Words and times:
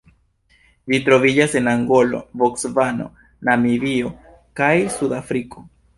Ĝi 0.93 0.99
troviĝas 1.09 1.53
en 1.59 1.69
Angolo, 1.73 2.21
Bocvano, 2.43 3.09
Namibio 3.51 4.11
kaj 4.63 4.75
Sudafriko. 4.97 5.69